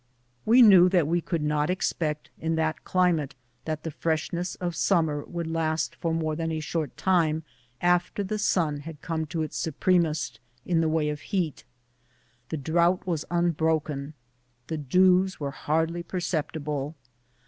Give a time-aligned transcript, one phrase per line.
[0.47, 5.23] We knew that we could not expect, in that climate, that the freshness of summer
[5.25, 7.43] would last for more than a short time
[7.81, 11.65] after the sun had come to its supremest in the way of heat.
[12.49, 14.15] The drouth was unbroken;
[14.65, 16.95] the dews were hardly perceptible.